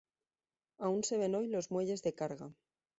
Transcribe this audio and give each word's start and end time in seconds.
Aún 0.79 1.03
se 1.03 1.19
ven 1.19 1.35
hoy 1.35 1.45
los 1.47 1.69
muelles 1.69 2.01
de 2.01 2.15
carga. 2.15 2.51